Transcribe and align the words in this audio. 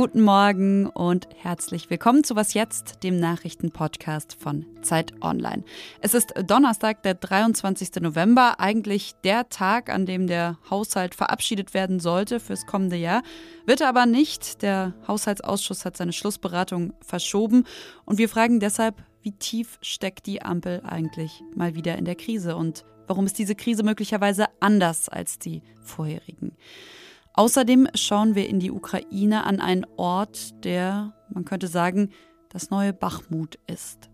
guten 0.00 0.22
Morgen 0.22 0.86
und 0.86 1.28
herzlich 1.36 1.90
willkommen 1.90 2.24
zu 2.24 2.34
Was 2.34 2.54
Jetzt, 2.54 3.02
dem 3.02 3.20
Nachrichtenpodcast 3.20 4.32
von 4.32 4.64
Zeit 4.80 5.12
Online. 5.20 5.62
Es 6.00 6.14
ist 6.14 6.32
Donnerstag, 6.42 7.02
der 7.02 7.12
23. 7.12 7.96
November, 8.00 8.60
eigentlich 8.60 9.12
der 9.24 9.50
Tag, 9.50 9.90
an 9.90 10.06
dem 10.06 10.26
der 10.26 10.56
Haushalt 10.70 11.14
verabschiedet 11.14 11.74
werden 11.74 12.00
sollte 12.00 12.40
fürs 12.40 12.64
kommende 12.64 12.96
Jahr. 12.96 13.22
Wird 13.66 13.82
er 13.82 13.90
aber 13.90 14.06
nicht. 14.06 14.62
Der 14.62 14.94
Haushaltsausschuss 15.06 15.84
hat 15.84 15.98
seine 15.98 16.14
Schlussberatung 16.14 16.94
verschoben 17.02 17.64
und 18.06 18.16
wir 18.16 18.30
fragen 18.30 18.58
deshalb, 18.58 18.94
wie 19.20 19.32
tief 19.32 19.78
steckt 19.82 20.24
die 20.24 20.40
Ampel 20.40 20.80
eigentlich 20.82 21.42
mal 21.54 21.74
wieder 21.74 21.98
in 21.98 22.06
der 22.06 22.16
Krise 22.16 22.56
und 22.56 22.86
warum 23.06 23.26
ist 23.26 23.36
diese 23.36 23.54
Krise 23.54 23.82
möglicherweise 23.82 24.46
anders 24.60 25.10
als 25.10 25.38
die 25.38 25.60
vorherigen? 25.82 26.56
Außerdem 27.34 27.88
schauen 27.94 28.34
wir 28.34 28.48
in 28.48 28.60
die 28.60 28.70
Ukraine 28.70 29.44
an 29.44 29.60
einen 29.60 29.86
Ort, 29.96 30.64
der, 30.64 31.14
man 31.32 31.44
könnte 31.44 31.68
sagen, 31.68 32.10
das 32.48 32.70
neue 32.70 32.92
Bachmut 32.92 33.58
ist. 33.66 34.10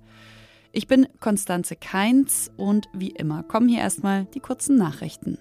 Ich 0.72 0.86
bin 0.86 1.08
Konstanze 1.20 1.74
Keins 1.74 2.50
und 2.56 2.86
wie 2.92 3.10
immer 3.10 3.42
kommen 3.42 3.68
hier 3.68 3.80
erstmal 3.80 4.26
die 4.26 4.40
kurzen 4.40 4.76
Nachrichten. 4.76 5.38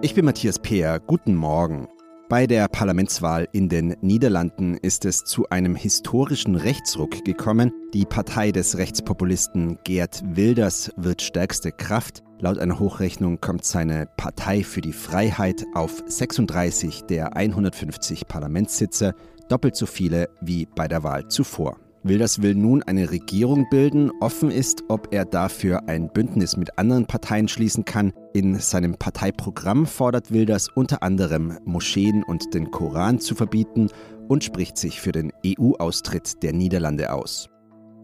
Ich 0.00 0.14
bin 0.14 0.24
Matthias 0.24 0.58
Peer. 0.58 1.00
Guten 1.00 1.34
Morgen. 1.34 1.88
Bei 2.28 2.46
der 2.46 2.66
Parlamentswahl 2.68 3.46
in 3.52 3.68
den 3.68 3.96
Niederlanden 4.00 4.76
ist 4.76 5.04
es 5.04 5.24
zu 5.24 5.48
einem 5.50 5.76
historischen 5.76 6.56
Rechtsruck 6.56 7.24
gekommen. 7.24 7.72
Die 7.94 8.04
Partei 8.04 8.50
des 8.50 8.78
Rechtspopulisten 8.78 9.78
Geert 9.84 10.22
Wilders 10.24 10.90
wird 10.96 11.22
stärkste 11.22 11.70
Kraft. 11.70 12.24
Laut 12.38 12.58
einer 12.58 12.78
Hochrechnung 12.78 13.40
kommt 13.40 13.64
seine 13.64 14.06
Partei 14.18 14.62
für 14.62 14.82
die 14.82 14.92
Freiheit 14.92 15.64
auf 15.74 16.02
36 16.06 17.04
der 17.04 17.34
150 17.34 18.28
Parlamentssitze, 18.28 19.14
doppelt 19.48 19.74
so 19.74 19.86
viele 19.86 20.28
wie 20.42 20.66
bei 20.66 20.86
der 20.86 21.02
Wahl 21.02 21.28
zuvor. 21.28 21.78
Wilders 22.02 22.42
will 22.42 22.54
nun 22.54 22.82
eine 22.82 23.10
Regierung 23.10 23.66
bilden. 23.68 24.12
Offen 24.20 24.50
ist, 24.50 24.84
ob 24.88 25.12
er 25.12 25.24
dafür 25.24 25.88
ein 25.88 26.08
Bündnis 26.12 26.56
mit 26.56 26.78
anderen 26.78 27.06
Parteien 27.06 27.48
schließen 27.48 27.84
kann. 27.84 28.12
In 28.32 28.60
seinem 28.60 28.96
Parteiprogramm 28.96 29.86
fordert 29.86 30.30
Wilders 30.30 30.68
unter 30.68 31.02
anderem, 31.02 31.58
Moscheen 31.64 32.22
und 32.22 32.54
den 32.54 32.70
Koran 32.70 33.18
zu 33.18 33.34
verbieten 33.34 33.88
und 34.28 34.44
spricht 34.44 34.76
sich 34.76 35.00
für 35.00 35.12
den 35.12 35.32
EU-Austritt 35.44 36.42
der 36.42 36.52
Niederlande 36.52 37.12
aus. 37.12 37.48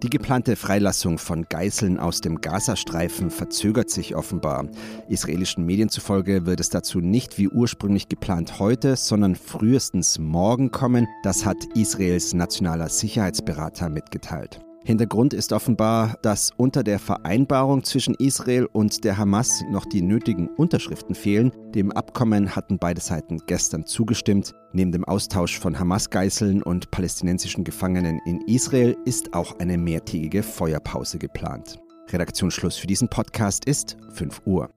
Die 0.02 0.10
geplante 0.10 0.56
Freilassung 0.56 1.16
von 1.16 1.44
Geiseln 1.48 2.00
aus 2.00 2.20
dem 2.20 2.40
Gazastreifen 2.40 3.30
verzögert 3.30 3.88
sich 3.88 4.16
offenbar. 4.16 4.66
Israelischen 5.08 5.64
Medien 5.64 5.90
zufolge 5.90 6.44
wird 6.44 6.58
es 6.58 6.70
dazu 6.70 7.00
nicht 7.00 7.38
wie 7.38 7.48
ursprünglich 7.48 8.08
geplant 8.08 8.58
heute, 8.58 8.96
sondern 8.96 9.36
frühestens 9.36 10.18
morgen 10.18 10.72
kommen. 10.72 11.06
Das 11.22 11.46
hat 11.46 11.58
Israels 11.76 12.34
nationaler 12.34 12.88
Sicherheitsberater 12.88 13.88
mitgeteilt. 13.88 14.60
Hintergrund 14.84 15.32
ist 15.32 15.52
offenbar, 15.52 16.16
dass 16.22 16.50
unter 16.56 16.82
der 16.82 16.98
Vereinbarung 16.98 17.84
zwischen 17.84 18.14
Israel 18.16 18.66
und 18.66 19.04
der 19.04 19.16
Hamas 19.16 19.62
noch 19.70 19.84
die 19.84 20.02
nötigen 20.02 20.48
Unterschriften 20.48 21.14
fehlen. 21.14 21.52
Dem 21.72 21.92
Abkommen 21.92 22.56
hatten 22.56 22.78
beide 22.78 23.00
Seiten 23.00 23.38
gestern 23.46 23.86
zugestimmt. 23.86 24.54
Neben 24.72 24.90
dem 24.90 25.04
Austausch 25.04 25.58
von 25.60 25.78
Hamas-Geiseln 25.78 26.64
und 26.64 26.90
palästinensischen 26.90 27.62
Gefangenen 27.62 28.20
in 28.26 28.40
Israel 28.48 28.96
ist 29.04 29.34
auch 29.34 29.56
eine 29.60 29.78
mehrtägige 29.78 30.42
Feuerpause 30.42 31.18
geplant. 31.18 31.78
Redaktionsschluss 32.08 32.76
für 32.76 32.88
diesen 32.88 33.08
Podcast 33.08 33.64
ist 33.64 33.96
5 34.10 34.42
Uhr. 34.46 34.68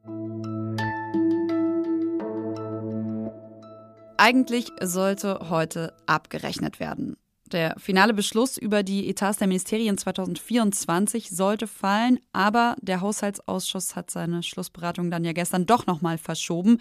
Eigentlich 4.18 4.68
sollte 4.82 5.50
heute 5.50 5.94
abgerechnet 6.06 6.80
werden. 6.80 7.18
Der 7.52 7.76
finale 7.78 8.16
Beschluss 8.16 8.58
über 8.58 8.82
die 8.82 9.08
Etats 9.08 9.38
der 9.38 9.48
Ministerien 9.48 10.00
2024 10.00 11.30
sollte 11.30 11.68
fallen, 11.68 12.20
aber 12.34 12.76
der 12.82 13.02
Haushaltsausschuss 13.02 13.96
hat 13.96 14.10
seine 14.10 14.42
Schlussberatung 14.42 15.12
dann 15.12 15.24
ja 15.24 15.32
gestern 15.32 15.68
doch 15.68 15.86
nochmal 15.86 16.18
verschoben. 16.18 16.80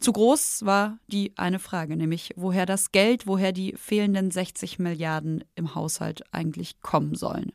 Zu 0.00 0.12
groß 0.12 0.66
war 0.66 0.98
die 1.06 1.32
eine 1.38 1.58
Frage, 1.58 1.96
nämlich 1.96 2.34
woher 2.36 2.66
das 2.66 2.92
Geld, 2.92 3.26
woher 3.26 3.52
die 3.52 3.74
fehlenden 3.78 4.30
60 4.30 4.78
Milliarden 4.78 5.44
im 5.54 5.74
Haushalt 5.74 6.22
eigentlich 6.30 6.82
kommen 6.82 7.14
sollen. 7.14 7.52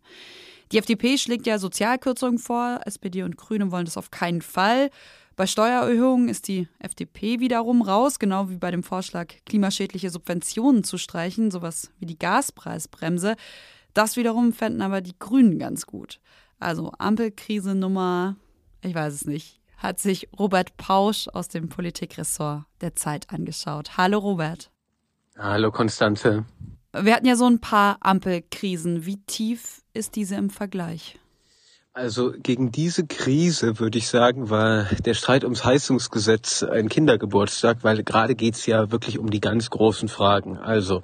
Die 0.71 0.79
FDP 0.79 1.17
schlägt 1.19 1.45
ja 1.45 1.59
Sozialkürzungen 1.59 2.39
vor, 2.39 2.81
SPD 2.85 3.21
und 3.21 3.37
Grüne 3.37 3.71
wollen 3.71 3.85
das 3.85 3.97
auf 3.97 4.09
keinen 4.09 4.41
Fall. 4.41 4.89
Bei 5.37 5.45
Steuererhöhungen 5.45 6.29
ist 6.29 6.47
die 6.47 6.67
FDP 6.79 7.39
wiederum 7.39 7.83
raus, 7.83 8.17
genau 8.17 8.49
wie 8.49 8.57
bei 8.57 8.71
dem 8.71 8.81
Vorschlag, 8.81 9.27
klimaschädliche 9.45 10.09
Subventionen 10.09 10.83
zu 10.83 10.97
streichen, 10.97 11.51
sowas 11.51 11.91
wie 11.99 12.07
die 12.07 12.17
Gaspreisbremse. 12.17 13.35
Das 13.93 14.17
wiederum 14.17 14.51
fänden 14.51 14.81
aber 14.81 14.99
die 15.01 15.17
Grünen 15.19 15.59
ganz 15.59 15.85
gut. 15.85 16.19
Also 16.57 16.91
Ampelkrise 16.97 17.75
Nummer, 17.75 18.35
ich 18.81 18.95
weiß 18.95 19.13
es 19.13 19.25
nicht, 19.25 19.61
hat 19.77 19.99
sich 19.99 20.27
Robert 20.39 20.75
Pausch 20.75 21.27
aus 21.27 21.49
dem 21.49 21.69
Politikressort 21.69 22.65
der 22.81 22.95
Zeit 22.95 23.29
angeschaut. 23.29 23.95
Hallo 23.95 24.17
Robert. 24.17 24.71
Hallo 25.37 25.71
Konstanze. 25.71 26.45
Wir 26.99 27.13
hatten 27.13 27.27
ja 27.27 27.35
so 27.35 27.45
ein 27.45 27.59
paar 27.59 27.97
Ampelkrisen. 27.99 29.05
Wie 29.05 29.17
tief 29.27 29.83
ist 29.93 30.15
diese 30.15 30.33
im 30.33 30.49
Vergleich? 30.49 31.19
Also 31.97 32.31
gegen 32.31 32.71
diese 32.71 33.07
Krise 33.07 33.79
würde 33.79 33.97
ich 33.97 34.07
sagen, 34.07 34.51
war 34.51 34.83
der 35.03 35.15
Streit 35.15 35.43
ums 35.43 35.65
Heizungsgesetz 35.65 36.61
ein 36.61 36.89
Kindergeburtstag, 36.89 37.79
weil 37.81 38.03
gerade 38.03 38.35
geht's 38.35 38.67
ja 38.67 38.91
wirklich 38.91 39.17
um 39.17 39.31
die 39.31 39.41
ganz 39.41 39.71
großen 39.71 40.07
Fragen. 40.07 40.59
Also 40.59 41.01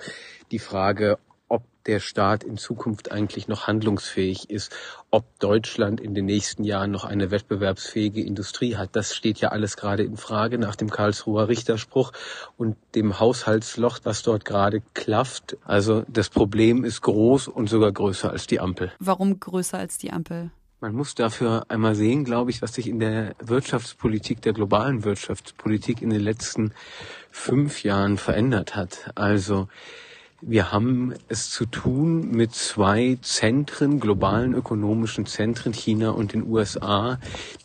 die 0.51 0.59
Frage, 0.59 1.17
ob 1.47 1.63
der 1.87 1.99
Staat 1.99 2.43
in 2.43 2.57
Zukunft 2.57 3.11
eigentlich 3.11 3.47
noch 3.47 3.65
handlungsfähig 3.65 4.51
ist, 4.51 4.71
ob 5.09 5.25
Deutschland 5.39 5.99
in 5.99 6.13
den 6.13 6.25
nächsten 6.25 6.63
Jahren 6.63 6.91
noch 6.91 7.05
eine 7.05 7.31
wettbewerbsfähige 7.31 8.23
Industrie 8.23 8.75
hat. 8.75 8.95
Das 8.95 9.15
steht 9.15 9.39
ja 9.39 9.49
alles 9.49 9.77
gerade 9.77 10.03
in 10.03 10.15
Frage 10.15 10.59
nach 10.59 10.75
dem 10.75 10.91
Karlsruher 10.91 11.47
Richterspruch 11.47 12.11
und 12.55 12.77
dem 12.93 13.19
Haushaltsloch, 13.19 14.01
was 14.03 14.21
dort 14.21 14.45
gerade 14.45 14.83
klafft. 14.93 15.57
Also 15.65 16.03
das 16.07 16.29
Problem 16.29 16.83
ist 16.83 17.01
groß 17.01 17.47
und 17.47 17.67
sogar 17.67 17.91
größer 17.91 18.29
als 18.29 18.45
die 18.45 18.59
Ampel. 18.59 18.91
Warum 18.99 19.39
größer 19.39 19.79
als 19.79 19.97
die 19.97 20.13
Ampel? 20.13 20.51
Man 20.83 20.95
muss 20.95 21.15
dafür 21.15 21.63
einmal 21.69 21.95
sehen, 21.95 22.25
glaube 22.25 22.51
ich, 22.51 22.61
was 22.61 22.73
sich 22.73 22.89
in 22.89 22.99
der 22.99 23.35
Wirtschaftspolitik, 23.39 24.41
der 24.41 24.51
globalen 24.51 25.05
Wirtschaftspolitik 25.05 26.01
in 26.01 26.09
den 26.09 26.19
letzten 26.19 26.73
fünf 27.31 27.83
Jahren 27.83 28.17
verändert 28.17 28.75
hat. 28.75 29.09
Also 29.15 29.69
wir 30.41 30.73
haben 30.73 31.13
es 31.29 31.49
zu 31.49 31.65
tun 31.65 32.31
mit 32.31 32.53
zwei 32.53 33.17
Zentren, 33.21 34.01
globalen 34.01 34.53
ökonomischen 34.53 35.25
Zentren, 35.25 35.71
China 35.71 36.09
und 36.09 36.33
den 36.33 36.45
USA, 36.45 37.17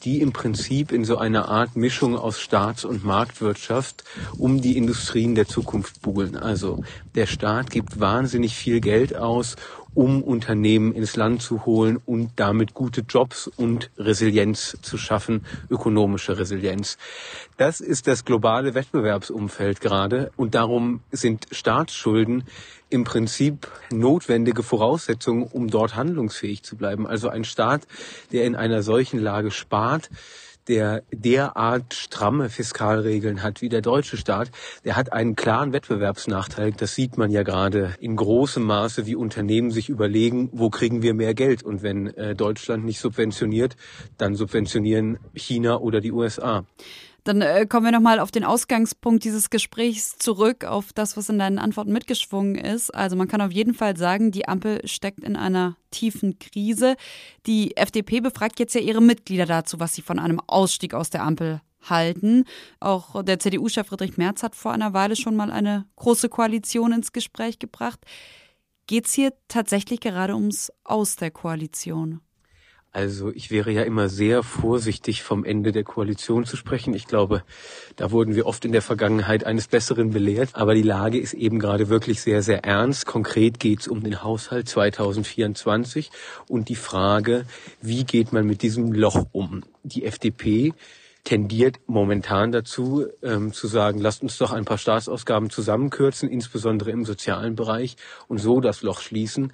die 0.05 0.21
im 0.21 0.33
Prinzip 0.33 0.93
in 0.93 1.05
so 1.05 1.19
einer 1.19 1.49
Art 1.49 1.75
Mischung 1.75 2.17
aus 2.17 2.39
Staats- 2.39 2.85
und 2.85 3.05
Marktwirtschaft 3.05 4.05
um 4.39 4.61
die 4.61 4.77
Industrien 4.77 5.35
der 5.35 5.49
Zukunft 5.49 6.03
buhlen. 6.03 6.37
Also 6.37 6.85
der 7.17 7.27
Staat 7.27 7.71
gibt 7.71 7.99
wahnsinnig 7.99 8.55
viel 8.55 8.81
Geld 8.81 9.17
aus, 9.17 9.57
um 9.99 10.23
Unternehmen 10.23 10.93
ins 10.95 11.17
Land 11.17 11.43
zu 11.43 11.67
holen 11.67 11.99
und 12.07 12.31
damit 12.37 12.73
gute 12.73 13.01
Jobs 13.01 13.49
und 13.49 13.91
Resilienz 13.99 14.79
zu 14.81 14.97
schaffen, 14.97 15.45
ökonomische 15.71 16.39
Resilienz. 16.39 16.99
Das 17.57 17.81
ist 17.81 18.07
das 18.07 18.25
globale 18.25 18.77
Wettbewerbsumfeld 18.77 19.81
gerade 19.81 20.31
und 20.37 20.55
darum 20.55 21.01
sind 21.11 21.49
Staatsschulden 21.51 22.45
im 22.91 23.03
Prinzip 23.03 23.67
notwendige 23.91 24.63
Voraussetzungen, 24.63 25.43
um 25.43 25.67
dort 25.67 25.97
handlungsfähig 25.97 26.63
zu 26.63 26.77
bleiben. 26.77 27.05
Also 27.05 27.29
ein 27.29 27.43
Staat, 27.43 27.89
der 28.31 28.45
in 28.45 28.55
einer 28.55 28.85
solchen 28.85 29.19
Lage 29.19 29.51
spart, 29.51 30.11
der 30.69 31.03
derart 31.13 31.95
stramme 31.95 32.51
Fiskalregeln 32.51 33.43
hat 33.43 33.63
wie 33.63 33.69
der 33.69 33.81
deutsche 33.81 34.17
Staat, 34.17 34.51
der 34.85 34.97
hat 34.97 35.13
einen 35.13 35.37
klaren 35.37 35.73
Wettbewerbsnachteil. 35.73 36.73
Das 36.73 36.95
sieht 36.95 37.19
man 37.19 37.31
ja 37.31 37.43
gerade 37.43 37.95
in 38.01 38.17
großem 38.17 38.63
Maße, 38.63 39.07
wie 39.07 39.17
Unternehmen 39.17 39.71
sich 39.71 39.89
überlegen, 39.89 40.51
wo 40.53 40.71
kriegen 40.71 41.03
wir 41.03 41.15
mehr 41.15 41.35
Geld. 41.35 41.63
Und 41.63 41.83
wenn 41.83 42.09
äh, 42.09 42.35
Deutschland 42.35 42.85
nicht 42.85 43.01
subventioniert, 43.01 43.77
dann 44.19 44.35
subventionieren 44.35 45.19
China 45.35 45.79
oder 45.79 46.01
die 46.01 46.13
USA. 46.13 46.65
Dann 47.29 47.43
äh, 47.43 47.67
kommen 47.67 47.85
wir 47.85 47.93
nochmal 47.93 48.21
auf 48.21 48.31
den 48.31 48.43
Ausgangspunkt 48.43 49.23
dieses 49.23 49.51
Gesprächs 49.51 50.17
zurück, 50.17 50.65
auf 50.65 50.95
das, 50.95 51.15
was 51.15 51.29
in 51.29 51.39
deinen 51.39 51.59
Antworten 51.59 51.93
mitgeschwungen 51.93 52.55
ist. 52.55 52.89
Also 52.95 53.17
man 53.17 53.29
kann 53.29 53.43
auf 53.43 53.53
jeden 53.53 53.75
Fall 53.75 53.99
sagen, 53.99 54.31
die 54.31 54.49
Ampel 54.49 54.81
steckt 54.89 55.23
in 55.23 55.37
einer 55.37 55.77
tiefen 55.91 56.39
Krise. 56.39 56.97
Die 57.45 57.77
FDP 57.77 58.21
befragt 58.21 58.59
jetzt 58.59 58.75
ja 58.75 58.81
ihre 58.81 59.03
Mitglieder 59.03 59.45
dazu, 59.45 59.79
was 59.79 59.95
sie 59.95 60.01
von 60.01 60.19
einem 60.19 60.41
Ausstieg 60.47 60.95
aus 60.95 61.11
der 61.11 61.23
Ampel 61.23 61.61
halten. 61.83 62.45
Auch 62.81 63.23
der 63.23 63.39
CDU-Chef 63.39 63.87
Friedrich 63.87 64.17
Merz 64.17 64.43
hat 64.43 64.57
vor 64.57 64.73
einer 64.73 64.95
Weile 64.95 65.15
schon 65.15 65.37
mal 65.37 65.51
eine 65.51 65.85
große 65.97 66.31
Koalition 66.31 66.93
ins 66.93 67.13
Gespräch 67.13 67.59
gebracht. 67.59 68.01
Geht 68.87 69.05
es 69.05 69.13
hier 69.13 69.35
tatsächlich 69.49 70.01
gerade 70.01 70.35
ums 70.35 70.73
Aus 70.83 71.17
der 71.17 71.31
Koalition? 71.31 72.23
Also 72.91 73.31
ich 73.31 73.51
wäre 73.51 73.71
ja 73.71 73.83
immer 73.83 74.09
sehr 74.09 74.43
vorsichtig 74.43 75.23
vom 75.23 75.45
Ende 75.45 75.73
der 75.73 75.85
Koalition 75.85 76.47
zu 76.47 76.57
sprechen. 76.57 76.95
Ich 76.95 77.07
glaube, 77.07 77.43
da 77.97 78.11
wurden 78.11 78.35
wir 78.35 78.47
oft 78.47 78.65
in 78.65 78.73
der 78.73 78.81
Vergangenheit 78.81 79.45
eines 79.45 79.69
Besseren 79.69 80.11
belehrt. 80.11 80.51
Aber 80.55 80.75
die 80.75 80.83
Lage 80.83 81.19
ist 81.19 81.35
eben 81.35 81.59
gerade 81.59 81.91
wirklich 81.91 82.23
sehr, 82.23 82.43
sehr 82.43 82.65
ernst. 82.65 83.05
Konkret 83.05 83.61
geht 83.61 83.81
es 83.81 83.89
um 83.89 84.03
den 84.03 84.23
Haushalt 84.23 84.69
2024 84.69 86.11
und 86.49 86.71
die 86.71 86.77
Frage, 86.77 87.45
wie 87.83 88.05
geht 88.05 88.33
man 88.33 88.47
mit 88.47 88.63
diesem 88.63 88.93
Loch 88.93 89.27
um? 89.33 89.65
Die 89.83 90.05
FDP 90.05 90.73
tendiert 91.25 91.81
momentan 91.87 92.53
dazu, 92.53 93.05
ähm, 93.23 93.53
zu 93.53 93.67
sagen, 93.67 93.99
lasst 93.99 94.23
uns 94.23 94.39
doch 94.39 94.51
ein 94.53 94.65
paar 94.65 94.79
Staatsausgaben 94.79 95.51
zusammenkürzen, 95.51 96.29
insbesondere 96.29 96.91
im 96.91 97.05
sozialen 97.05 97.55
Bereich, 97.55 97.97
und 98.29 98.39
so 98.39 98.63
das 98.63 98.81
Loch 98.81 99.01
schließen. 99.01 99.53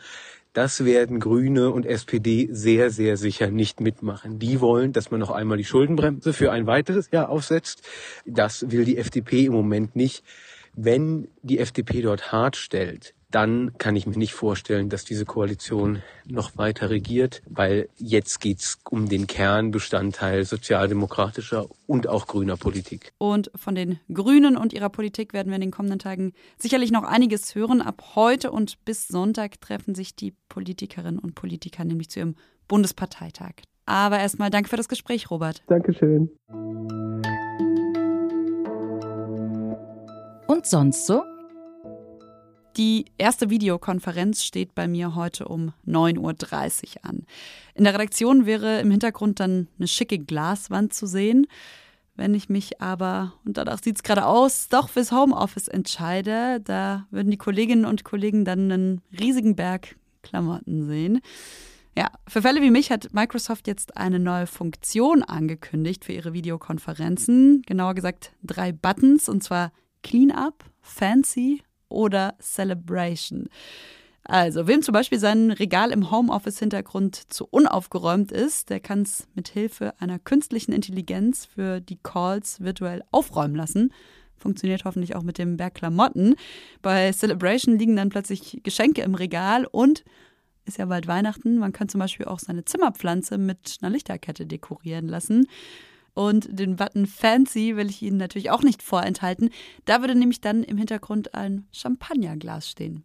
Das 0.54 0.84
werden 0.84 1.18
Grüne 1.18 1.72
und 1.72 1.84
SPD 1.84 2.48
sehr, 2.52 2.90
sehr 2.90 3.16
sicher 3.16 3.50
nicht 3.50 3.80
mitmachen. 3.80 4.38
Die 4.38 4.60
wollen, 4.60 4.92
dass 4.92 5.10
man 5.10 5.18
noch 5.18 5.32
einmal 5.32 5.58
die 5.58 5.64
Schuldenbremse 5.64 6.32
für 6.32 6.52
ein 6.52 6.68
weiteres 6.68 7.10
Jahr 7.10 7.28
aufsetzt. 7.28 7.82
Das 8.24 8.70
will 8.70 8.84
die 8.84 8.96
FDP 8.96 9.46
im 9.46 9.52
Moment 9.52 9.96
nicht. 9.96 10.24
Wenn 10.72 11.26
die 11.42 11.58
FDP 11.58 12.02
dort 12.02 12.30
hart 12.30 12.54
stellt, 12.54 13.14
dann 13.34 13.76
kann 13.78 13.96
ich 13.96 14.06
mir 14.06 14.16
nicht 14.16 14.32
vorstellen, 14.32 14.88
dass 14.88 15.04
diese 15.04 15.24
Koalition 15.24 16.02
noch 16.24 16.56
weiter 16.56 16.90
regiert, 16.90 17.42
weil 17.48 17.88
jetzt 17.96 18.40
geht's 18.40 18.78
um 18.88 19.08
den 19.08 19.26
Kernbestandteil 19.26 20.44
sozialdemokratischer 20.44 21.66
und 21.88 22.06
auch 22.06 22.28
grüner 22.28 22.56
Politik. 22.56 23.12
Und 23.18 23.50
von 23.56 23.74
den 23.74 23.98
Grünen 24.12 24.56
und 24.56 24.72
ihrer 24.72 24.88
Politik 24.88 25.32
werden 25.32 25.48
wir 25.48 25.56
in 25.56 25.62
den 25.62 25.72
kommenden 25.72 25.98
Tagen 25.98 26.32
sicherlich 26.58 26.92
noch 26.92 27.02
einiges 27.02 27.56
hören. 27.56 27.82
Ab 27.82 28.02
heute 28.14 28.52
und 28.52 28.84
bis 28.84 29.08
Sonntag 29.08 29.60
treffen 29.60 29.96
sich 29.96 30.14
die 30.14 30.34
Politikerinnen 30.48 31.18
und 31.18 31.34
Politiker 31.34 31.84
nämlich 31.84 32.10
zu 32.10 32.20
ihrem 32.20 32.36
Bundesparteitag. 32.68 33.54
Aber 33.84 34.20
erstmal 34.20 34.50
danke 34.50 34.68
für 34.68 34.76
das 34.76 34.88
Gespräch, 34.88 35.30
Robert. 35.30 35.62
Dankeschön. 35.66 36.30
Und 40.46 40.66
sonst 40.66 41.06
so? 41.06 41.33
Die 42.76 43.04
erste 43.18 43.50
Videokonferenz 43.50 44.42
steht 44.42 44.74
bei 44.74 44.88
mir 44.88 45.14
heute 45.14 45.46
um 45.46 45.72
9.30 45.86 46.18
Uhr 46.18 47.04
an. 47.04 47.26
In 47.74 47.84
der 47.84 47.94
Redaktion 47.94 48.46
wäre 48.46 48.80
im 48.80 48.90
Hintergrund 48.90 49.38
dann 49.38 49.68
eine 49.78 49.86
schicke 49.86 50.18
Glaswand 50.18 50.92
zu 50.92 51.06
sehen. 51.06 51.46
Wenn 52.16 52.34
ich 52.34 52.48
mich 52.48 52.80
aber, 52.80 53.34
und 53.44 53.58
danach 53.58 53.80
sieht 53.82 53.96
es 53.96 54.02
gerade 54.02 54.26
aus, 54.26 54.68
doch 54.68 54.88
fürs 54.88 55.12
Homeoffice 55.12 55.68
entscheide, 55.68 56.60
da 56.60 57.06
würden 57.10 57.30
die 57.30 57.36
Kolleginnen 57.36 57.84
und 57.84 58.04
Kollegen 58.04 58.44
dann 58.44 58.70
einen 58.70 59.00
riesigen 59.18 59.54
Berg 59.54 59.96
Klamotten 60.22 60.86
sehen. 60.86 61.20
Ja, 61.96 62.10
für 62.26 62.42
Fälle 62.42 62.60
wie 62.60 62.72
mich 62.72 62.90
hat 62.90 63.12
Microsoft 63.12 63.68
jetzt 63.68 63.96
eine 63.96 64.18
neue 64.18 64.48
Funktion 64.48 65.22
angekündigt 65.22 66.04
für 66.04 66.12
ihre 66.12 66.32
Videokonferenzen. 66.32 67.62
Genauer 67.62 67.94
gesagt 67.94 68.32
drei 68.42 68.72
Buttons, 68.72 69.28
und 69.28 69.44
zwar 69.44 69.70
Cleanup, 70.02 70.64
Fancy 70.80 71.62
oder 71.94 72.34
Celebration. 72.40 73.48
Also, 74.26 74.66
wem 74.66 74.80
zum 74.80 74.94
Beispiel 74.94 75.18
sein 75.18 75.50
Regal 75.50 75.90
im 75.90 76.10
Homeoffice-Hintergrund 76.10 77.14
zu 77.14 77.46
unaufgeräumt 77.46 78.32
ist, 78.32 78.70
der 78.70 78.80
kann 78.80 79.02
es 79.02 79.28
mit 79.34 79.48
Hilfe 79.48 79.92
einer 80.00 80.18
künstlichen 80.18 80.72
Intelligenz 80.72 81.44
für 81.44 81.80
die 81.80 81.98
Calls 82.02 82.60
virtuell 82.60 83.02
aufräumen 83.10 83.54
lassen. 83.54 83.92
Funktioniert 84.36 84.86
hoffentlich 84.86 85.14
auch 85.14 85.22
mit 85.22 85.36
dem 85.36 85.58
Berg 85.58 85.74
Klamotten. 85.74 86.36
Bei 86.80 87.12
Celebration 87.12 87.78
liegen 87.78 87.96
dann 87.96 88.08
plötzlich 88.08 88.60
Geschenke 88.62 89.02
im 89.02 89.14
Regal 89.14 89.66
und 89.66 90.04
ist 90.64 90.78
ja 90.78 90.86
bald 90.86 91.06
Weihnachten. 91.06 91.58
Man 91.58 91.72
kann 91.72 91.90
zum 91.90 91.98
Beispiel 91.98 92.26
auch 92.26 92.38
seine 92.38 92.64
Zimmerpflanze 92.64 93.36
mit 93.36 93.76
einer 93.82 93.90
Lichterkette 93.90 94.46
dekorieren 94.46 95.06
lassen. 95.06 95.46
Und 96.14 96.46
den 96.50 96.76
Button 96.76 97.06
Fancy 97.06 97.76
will 97.76 97.90
ich 97.90 98.00
Ihnen 98.00 98.16
natürlich 98.16 98.50
auch 98.50 98.62
nicht 98.62 98.82
vorenthalten. 98.82 99.50
Da 99.84 100.00
würde 100.00 100.14
nämlich 100.14 100.40
dann 100.40 100.62
im 100.62 100.76
Hintergrund 100.78 101.34
ein 101.34 101.66
Champagnerglas 101.72 102.70
stehen. 102.70 103.04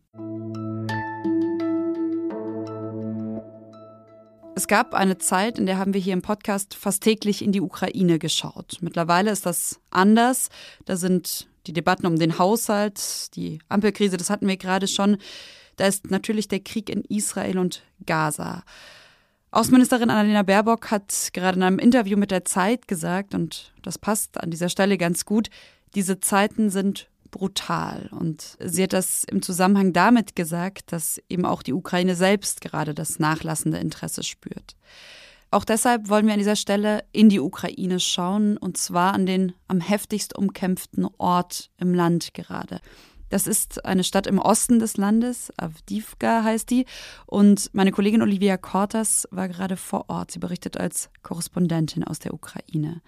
Es 4.55 4.67
gab 4.67 4.93
eine 4.93 5.17
Zeit, 5.17 5.57
in 5.57 5.65
der 5.65 5.77
haben 5.77 5.93
wir 5.93 6.01
hier 6.01 6.13
im 6.13 6.21
Podcast 6.21 6.75
fast 6.75 7.01
täglich 7.01 7.41
in 7.41 7.51
die 7.51 7.61
Ukraine 7.61 8.19
geschaut. 8.19 8.77
Mittlerweile 8.81 9.31
ist 9.31 9.45
das 9.45 9.79
anders. 9.89 10.49
Da 10.85 10.97
sind 10.97 11.47
die 11.65 11.73
Debatten 11.73 12.05
um 12.05 12.17
den 12.17 12.37
Haushalt, 12.37 13.35
die 13.35 13.59
Ampelkrise, 13.69 14.17
das 14.17 14.29
hatten 14.29 14.47
wir 14.47 14.57
gerade 14.57 14.87
schon. 14.87 15.17
Da 15.77 15.87
ist 15.87 16.11
natürlich 16.11 16.49
der 16.49 16.59
Krieg 16.59 16.89
in 16.89 17.05
Israel 17.05 17.57
und 17.57 17.83
Gaza. 18.05 18.63
Außenministerin 19.51 20.11
Annalena 20.11 20.43
Baerbock 20.43 20.91
hat 20.91 21.29
gerade 21.33 21.57
in 21.57 21.63
einem 21.63 21.79
Interview 21.79 22.17
mit 22.17 22.29
der 22.29 22.45
Zeit 22.45 22.87
gesagt, 22.87 23.33
und 23.33 23.73
das 23.81 23.97
passt 23.97 24.39
an 24.39 24.51
dieser 24.51 24.69
Stelle 24.69 24.97
ganz 24.97 25.25
gut, 25.25 25.49
diese 25.95 26.19
Zeiten 26.19 26.69
sind 26.69 27.09
brutal. 27.31 28.09
Und 28.11 28.57
sie 28.59 28.83
hat 28.83 28.93
das 28.93 29.23
im 29.23 29.41
Zusammenhang 29.41 29.91
damit 29.91 30.35
gesagt, 30.35 30.91
dass 30.91 31.19
eben 31.29 31.45
auch 31.45 31.63
die 31.63 31.73
Ukraine 31.73 32.15
selbst 32.15 32.61
gerade 32.61 32.93
das 32.93 33.17
nachlassende 33.17 33.79
Interesse 33.79 34.23
spürt. 34.23 34.75
Auch 35.51 35.65
deshalb 35.65 36.09
wollen 36.09 36.27
wir 36.27 36.33
an 36.33 36.39
dieser 36.39 36.55
Stelle 36.55 37.03
in 37.11 37.29
die 37.29 37.39
Ukraine 37.39 37.99
schauen, 37.99 38.55
und 38.55 38.77
zwar 38.77 39.15
an 39.15 39.25
den 39.25 39.53
am 39.67 39.81
heftigst 39.81 40.37
umkämpften 40.37 41.07
Ort 41.17 41.71
im 41.77 41.95
Land 41.95 42.35
gerade. 42.35 42.81
Das 43.29 43.45
ist 43.45 43.85
eine 43.85 44.03
Stadt 44.03 44.27
im 44.27 44.39
Osten 44.39 44.79
des 44.79 44.97
Landes, 44.97 45.53
Avdivka 45.57 46.43
heißt 46.43 46.69
die. 46.69 46.85
Und 47.25 47.69
meine 47.73 47.91
Kollegin 47.91 48.21
Olivia 48.21 48.57
Kortas 48.57 49.27
war 49.31 49.47
gerade 49.47 49.77
vor 49.77 50.05
Ort. 50.09 50.31
Sie 50.31 50.39
berichtet 50.39 50.77
als 50.77 51.09
Korrespondentin 51.21 52.03
aus 52.03 52.19
der 52.19 52.33
Ukraine. 52.33 53.01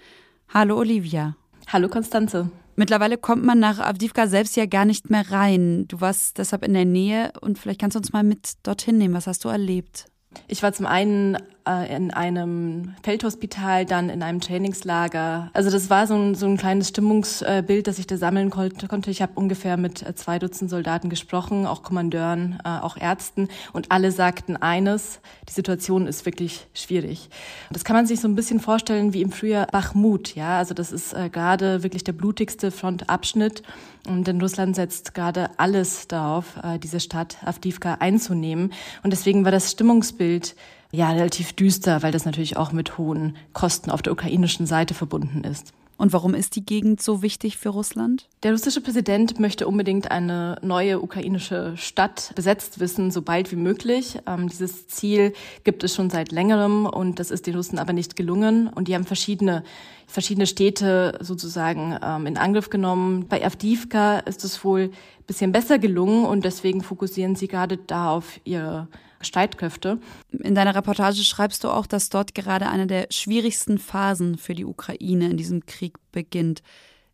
Hallo 0.49 0.77
Olivia. 0.77 1.35
Hallo 1.67 1.89
Konstanze. 1.89 2.51
Mittlerweile 2.75 3.17
kommt 3.17 3.43
man 3.43 3.59
nach 3.59 3.79
Avdivka 3.79 4.27
selbst 4.27 4.55
ja 4.55 4.65
gar 4.65 4.85
nicht 4.85 5.09
mehr 5.09 5.29
rein. 5.31 5.87
Du 5.87 6.01
warst 6.01 6.37
deshalb 6.37 6.63
in 6.63 6.73
der 6.73 6.85
Nähe 6.85 7.33
und 7.41 7.59
vielleicht 7.59 7.81
kannst 7.81 7.95
du 7.95 7.99
uns 7.99 8.13
mal 8.13 8.23
mit 8.23 8.53
dorthin 8.63 8.97
nehmen. 8.97 9.13
Was 9.13 9.27
hast 9.27 9.43
du 9.43 9.49
erlebt? 9.49 10.05
Ich 10.47 10.63
war 10.63 10.71
zum 10.71 10.85
einen 10.85 11.37
äh, 11.67 11.95
in 11.95 12.11
einem 12.11 12.95
Feldhospital, 13.03 13.85
dann 13.85 14.09
in 14.09 14.23
einem 14.23 14.41
Trainingslager. 14.41 15.51
Also 15.53 15.69
das 15.69 15.89
war 15.89 16.07
so 16.07 16.15
ein, 16.15 16.33
so 16.33 16.47
ein 16.47 16.57
kleines 16.57 16.89
Stimmungsbild, 16.89 17.87
das 17.87 17.99
ich 17.99 18.07
da 18.07 18.17
sammeln 18.17 18.49
konnte. 18.49 19.11
Ich 19.11 19.21
habe 19.21 19.33
ungefähr 19.35 19.77
mit 19.77 20.01
äh, 20.01 20.15
zwei 20.15 20.39
Dutzend 20.39 20.69
Soldaten 20.69 21.09
gesprochen, 21.09 21.67
auch 21.67 21.83
Kommandeuren, 21.83 22.59
äh, 22.65 22.69
auch 22.69 22.97
Ärzten. 22.97 23.47
Und 23.73 23.91
alle 23.91 24.11
sagten 24.11 24.57
eines, 24.57 25.19
die 25.47 25.53
Situation 25.53 26.07
ist 26.07 26.25
wirklich 26.25 26.67
schwierig. 26.73 27.29
Und 27.69 27.75
das 27.75 27.83
kann 27.83 27.95
man 27.95 28.07
sich 28.07 28.19
so 28.19 28.27
ein 28.27 28.35
bisschen 28.35 28.59
vorstellen 28.59 29.13
wie 29.13 29.21
im 29.21 29.31
Frühjahr 29.31 29.67
Bachmut. 29.67 30.35
Ja, 30.35 30.57
also 30.57 30.73
das 30.73 30.91
ist 30.91 31.15
gerade 31.31 31.83
wirklich 31.83 32.03
der 32.03 32.13
blutigste 32.13 32.71
Frontabschnitt. 32.71 33.61
Und 34.07 34.25
denn 34.25 34.41
Russland 34.41 34.75
setzt 34.75 35.13
gerade 35.13 35.51
alles 35.57 36.07
darauf, 36.07 36.55
diese 36.81 36.99
Stadt 36.99 37.37
Avdivka 37.45 37.95
einzunehmen. 37.99 38.73
Und 39.03 39.11
deswegen 39.11 39.45
war 39.45 39.51
das 39.51 39.71
Stimmungsbild 39.71 40.55
ja 40.91 41.09
relativ 41.11 41.53
düster, 41.53 42.03
weil 42.03 42.11
das 42.11 42.25
natürlich 42.25 42.57
auch 42.57 42.71
mit 42.71 42.97
hohen 42.97 43.37
Kosten 43.53 43.91
auf 43.91 44.01
der 44.01 44.13
ukrainischen 44.13 44.65
Seite 44.65 44.93
verbunden 44.93 45.43
ist. 45.43 45.73
Und 46.01 46.13
warum 46.13 46.33
ist 46.33 46.55
die 46.55 46.65
Gegend 46.65 46.99
so 46.99 47.21
wichtig 47.21 47.57
für 47.57 47.69
Russland? 47.69 48.27
Der 48.41 48.53
russische 48.53 48.81
Präsident 48.81 49.39
möchte 49.39 49.67
unbedingt 49.67 50.09
eine 50.09 50.57
neue 50.63 50.99
ukrainische 50.99 51.73
Stadt 51.77 52.31
besetzt 52.33 52.79
wissen, 52.79 53.11
so 53.11 53.21
bald 53.21 53.51
wie 53.51 53.55
möglich. 53.55 54.17
Ähm, 54.25 54.49
dieses 54.49 54.87
Ziel 54.87 55.33
gibt 55.63 55.83
es 55.83 55.93
schon 55.93 56.09
seit 56.09 56.31
längerem 56.31 56.87
und 56.87 57.19
das 57.19 57.29
ist 57.29 57.45
den 57.45 57.53
Russen 57.53 57.77
aber 57.77 57.93
nicht 57.93 58.15
gelungen. 58.15 58.67
Und 58.67 58.87
die 58.87 58.95
haben 58.95 59.05
verschiedene, 59.05 59.63
verschiedene 60.07 60.47
Städte 60.47 61.19
sozusagen 61.21 61.95
ähm, 62.01 62.25
in 62.25 62.37
Angriff 62.37 62.71
genommen. 62.71 63.27
Bei 63.27 63.45
Avdivka 63.45 64.21
ist 64.21 64.43
es 64.43 64.63
wohl 64.63 64.89
ein 64.89 65.25
bisschen 65.27 65.51
besser 65.51 65.77
gelungen 65.77 66.25
und 66.25 66.45
deswegen 66.45 66.81
fokussieren 66.81 67.35
sie 67.35 67.47
gerade 67.47 67.77
da 67.77 68.09
auf 68.09 68.39
ihre 68.43 68.87
Streitkräfte. 69.23 69.99
In 70.31 70.55
deiner 70.55 70.75
Reportage 70.75 71.23
schreibst 71.23 71.63
du 71.63 71.69
auch, 71.69 71.85
dass 71.85 72.09
dort 72.09 72.35
gerade 72.35 72.69
eine 72.69 72.87
der 72.87 73.07
schwierigsten 73.09 73.77
Phasen 73.77 74.37
für 74.37 74.55
die 74.55 74.65
Ukraine 74.65 75.29
in 75.29 75.37
diesem 75.37 75.65
Krieg 75.65 75.97
beginnt. 76.11 76.61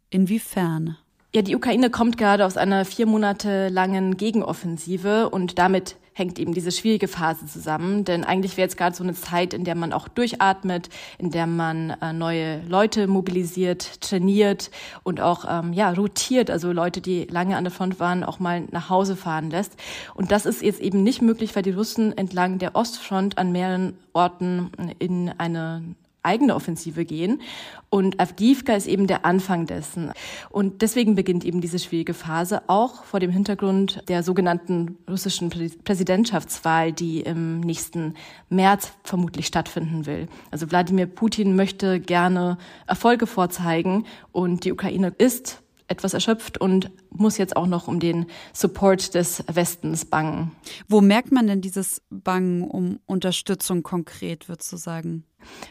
Inwiefern? 0.10 0.98
Ja, 1.36 1.42
die 1.42 1.56
Ukraine 1.56 1.90
kommt 1.90 2.18
gerade 2.18 2.46
aus 2.46 2.58
einer 2.58 2.86
vier 2.86 3.06
Monate 3.06 3.70
langen 3.70 4.18
Gegenoffensive 4.18 5.30
und 5.30 5.60
damit 5.60 5.98
hängt 6.18 6.40
eben 6.40 6.54
diese 6.54 6.72
schwierige 6.72 7.08
Phase 7.08 7.46
zusammen. 7.46 8.04
Denn 8.04 8.24
eigentlich 8.24 8.58
wäre 8.58 8.66
jetzt 8.66 8.78
gerade 8.78 8.96
so 8.96 9.04
eine 9.04 9.14
Zeit, 9.14 9.54
in 9.54 9.64
der 9.64 9.76
man 9.76 9.94
auch 9.94 10.08
durchatmet, 10.08 10.90
in 11.20 11.30
der 11.30 11.46
man 11.46 11.92
äh, 12.02 12.12
neue 12.12 12.62
Leute 12.68 13.08
mobilisiert, 13.08 14.02
trainiert 14.02 14.72
und 15.04 15.22
auch 15.22 15.46
ähm, 15.48 15.74
ja 15.74 15.92
rotiert, 15.92 16.50
also 16.50 16.72
Leute, 16.72 17.02
die 17.02 17.26
lange 17.26 17.56
an 17.56 17.64
der 17.64 17.72
Front 17.72 18.00
waren, 18.00 18.24
auch 18.24 18.40
mal 18.40 18.64
nach 18.72 18.90
Hause 18.90 19.16
fahren 19.16 19.52
lässt. 19.52 19.76
Und 20.16 20.32
das 20.32 20.48
ist 20.48 20.64
jetzt 20.64 20.82
eben 20.82 21.04
nicht 21.04 21.22
möglich, 21.22 21.56
weil 21.56 21.64
die 21.64 21.72
Russen 21.72 22.18
entlang 22.18 22.58
der 22.58 22.76
Ostfront 22.76 23.38
an 23.38 23.52
mehreren 23.52 23.98
Orten 24.14 24.72
in 24.98 25.30
eine 25.38 25.84
eigene 26.24 26.56
Offensive 26.56 27.06
gehen. 27.06 27.42
Und 27.90 28.20
Avdiivka 28.20 28.76
ist 28.76 28.88
eben 28.88 29.08
der 29.08 29.26
Anfang 29.26 29.66
dessen. 29.66 30.12
Und 30.50 30.82
deswegen 30.82 31.16
beginnt 31.16 31.46
eben 31.46 31.62
diese 31.62 31.80
schwierige 31.80 32.14
Phase, 32.14 32.62
auch 32.68 33.06
vor 33.06 33.20
dem 33.20 33.32
Hintergrund 33.32 34.04
der 34.10 34.24
sogenannten 34.24 34.98
russischen 35.10 35.50
Präsidentschaftswahl, 35.50 36.92
die 36.92 37.22
im 37.22 37.62
nächsten 37.62 38.16
März 38.50 38.92
vermutlich 39.04 39.48
stattfinden 39.48 40.06
will. 40.06 40.28
Also 40.52 40.70
Wladimir 40.70 41.06
Putin 41.06 41.56
möchte 41.56 42.00
gerne 42.00 42.58
Erfolge 42.88 43.26
vorzeigen 43.26 44.06
und 44.32 44.66
die 44.66 44.74
Ukraine 44.74 45.14
ist 45.18 45.62
etwas 45.88 46.14
erschöpft 46.14 46.60
und 46.60 46.92
muss 47.12 47.38
jetzt 47.38 47.56
auch 47.56 47.68
noch 47.68 47.88
um 47.88 48.00
den 48.00 48.26
Support 48.54 49.16
des 49.16 49.44
Westens 49.48 50.06
bangen. 50.06 50.52
Wo 50.88 51.02
merkt 51.02 51.32
man 51.32 51.48
denn 51.48 51.62
dieses 51.62 52.02
Bangen 52.10 52.64
um 52.64 53.00
Unterstützung 53.06 53.84
konkret, 53.84 54.50
würdest 54.50 54.72
du 54.72 54.78
sagen? 54.78 55.24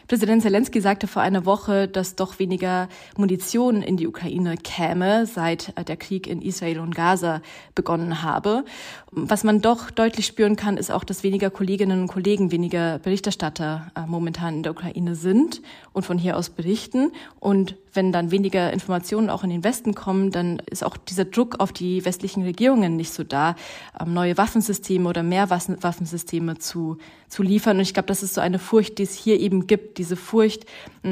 Präsident 0.07 0.41
Zelensky 0.41 0.79
sagte 0.79 1.07
vor 1.07 1.21
einer 1.21 1.45
Woche, 1.45 1.87
dass 1.87 2.15
doch 2.15 2.39
weniger 2.39 2.87
Munition 3.17 3.81
in 3.81 3.97
die 3.97 4.07
Ukraine 4.07 4.55
käme, 4.55 5.25
seit 5.25 5.73
der 5.87 5.97
Krieg 5.97 6.27
in 6.27 6.41
Israel 6.41 6.79
und 6.79 6.95
Gaza 6.95 7.41
begonnen 7.75 8.23
habe. 8.23 8.63
Was 9.11 9.43
man 9.43 9.61
doch 9.61 9.91
deutlich 9.91 10.25
spüren 10.25 10.55
kann, 10.55 10.77
ist 10.77 10.91
auch, 10.91 11.03
dass 11.03 11.23
weniger 11.23 11.49
Kolleginnen 11.49 12.01
und 12.01 12.07
Kollegen, 12.07 12.51
weniger 12.51 12.99
Berichterstatter 12.99 13.91
äh, 13.95 14.05
momentan 14.05 14.55
in 14.55 14.63
der 14.63 14.71
Ukraine 14.71 15.15
sind 15.15 15.61
und 15.91 16.03
von 16.03 16.17
hier 16.17 16.37
aus 16.37 16.49
berichten. 16.49 17.11
Und 17.39 17.75
wenn 17.93 18.11
dann 18.11 18.31
weniger 18.31 18.71
Informationen 18.71 19.29
auch 19.29 19.43
in 19.43 19.49
den 19.49 19.63
Westen 19.63 19.95
kommen, 19.95 20.31
dann 20.31 20.61
ist 20.69 20.83
auch 20.83 20.97
dieser 20.97 21.25
Druck 21.25 21.59
auf 21.59 21.73
die 21.73 22.05
westlichen 22.05 22.43
Regierungen 22.43 22.95
nicht 22.95 23.11
so 23.11 23.23
da, 23.23 23.55
ähm, 23.99 24.13
neue 24.13 24.37
Waffensysteme 24.37 25.09
oder 25.09 25.23
mehr 25.23 25.49
Waffensysteme 25.49 26.59
zu, 26.59 26.97
zu 27.27 27.43
liefern. 27.43 27.77
Und 27.77 27.83
ich 27.83 27.93
glaube, 27.93 28.07
das 28.07 28.23
ist 28.23 28.35
so 28.35 28.41
eine 28.41 28.59
Furcht, 28.59 28.99
die 28.99 29.03
es 29.03 29.15
hier 29.15 29.39
eben 29.39 29.56
gibt, 29.65 29.97
diese 29.97 30.15
Furcht, 30.15 30.65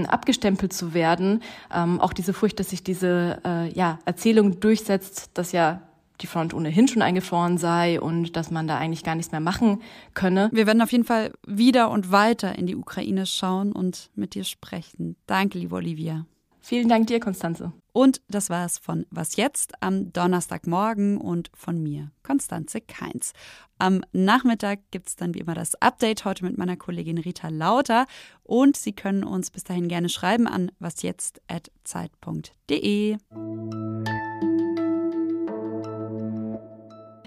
abgestempelt 0.07 0.73
zu 0.73 0.93
werden, 0.93 1.41
ähm, 1.73 1.99
auch 1.99 2.13
diese 2.13 2.33
Furcht, 2.33 2.59
dass 2.59 2.69
sich 2.69 2.83
diese 2.83 3.41
äh, 3.43 3.73
ja, 3.73 3.97
Erzählung 4.05 4.59
durchsetzt, 4.59 5.31
dass 5.33 5.51
ja 5.51 5.81
die 6.21 6.27
Front 6.27 6.53
ohnehin 6.53 6.87
schon 6.87 7.01
eingefroren 7.01 7.57
sei 7.57 7.99
und 7.99 8.35
dass 8.35 8.51
man 8.51 8.67
da 8.67 8.77
eigentlich 8.77 9.03
gar 9.03 9.15
nichts 9.15 9.31
mehr 9.31 9.41
machen 9.41 9.81
könne. 10.13 10.49
Wir 10.53 10.67
werden 10.67 10.81
auf 10.81 10.91
jeden 10.91 11.03
Fall 11.03 11.33
wieder 11.45 11.89
und 11.89 12.11
weiter 12.11 12.57
in 12.57 12.67
die 12.67 12.75
Ukraine 12.75 13.25
schauen 13.25 13.71
und 13.71 14.09
mit 14.15 14.35
dir 14.35 14.43
sprechen. 14.43 15.15
Danke, 15.27 15.57
liebe 15.57 15.75
Olivia. 15.75 16.25
Vielen 16.67 16.89
Dank 16.89 17.05
dir, 17.05 17.19
Konstanze. 17.19 17.73
Und 17.93 18.21
das 18.27 18.49
war 18.49 18.65
es 18.65 18.79
von 18.79 19.05
Was 19.11 19.35
jetzt 19.35 19.73
am 19.81 20.11
Donnerstagmorgen 20.11 21.19
und 21.19 21.51
von 21.53 21.77
mir, 21.77 22.09
Konstanze 22.23 22.81
Keins. 22.81 23.33
Am 23.77 24.01
Nachmittag 24.13 24.79
gibt 24.89 25.09
es 25.09 25.15
dann 25.15 25.35
wie 25.35 25.41
immer 25.41 25.53
das 25.53 25.79
Update 25.79 26.25
heute 26.25 26.43
mit 26.43 26.57
meiner 26.57 26.75
Kollegin 26.75 27.19
Rita 27.19 27.49
Lauter 27.49 28.07
und 28.41 28.77
Sie 28.77 28.93
können 28.93 29.23
uns 29.23 29.51
bis 29.51 29.63
dahin 29.63 29.87
gerne 29.87 30.09
schreiben 30.09 30.47
an 30.47 30.71
wasjetzt.zeit.de. 30.79 33.17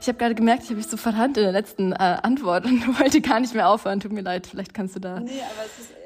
Ich 0.01 0.09
habe 0.09 0.19
gerade 0.19 0.35
gemerkt, 0.35 0.65
ich 0.65 0.71
habe 0.71 0.79
mich 0.79 0.89
so 0.89 0.97
verrannt 0.97 1.37
in 1.37 1.45
der 1.45 1.53
letzten 1.53 1.93
äh, 1.93 2.19
Antwort 2.25 2.65
und 2.65 2.89
wollte 2.99 3.21
gar 3.21 3.39
nicht 3.39 3.55
mehr 3.55 3.69
aufhören. 3.69 4.01
Tut 4.01 4.11
mir 4.11 4.23
leid, 4.23 4.49
vielleicht 4.49 4.75
kannst 4.75 4.97
du 4.97 5.01
da. 5.01 5.21
Nee, 5.21 5.31
aber 5.31 5.65
es 5.65 5.79
ist 5.85 5.98